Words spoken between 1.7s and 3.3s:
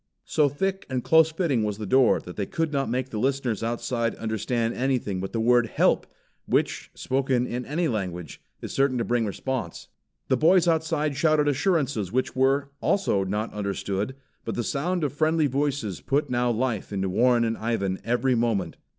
the door that they could not make the